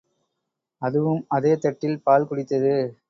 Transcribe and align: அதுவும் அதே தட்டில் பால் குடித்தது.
அதுவும் 0.81 1.21
அதே 1.27 1.55
தட்டில் 1.55 1.97
பால் 2.03 2.27
குடித்தது. 2.29 2.73